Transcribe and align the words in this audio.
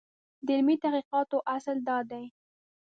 د 0.45 0.47
علمي 0.57 0.75
تحقیقاتو 0.83 1.37
اصل 1.55 1.77
دا 1.89 1.97
دی. 2.11 2.25